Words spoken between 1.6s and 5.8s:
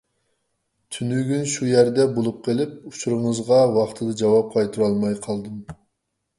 يەردە بولۇپ قېلىپ، ئۇچۇرىڭىزغا ۋاقتىدا جاۋاب قايتۇرالماي قالدىم.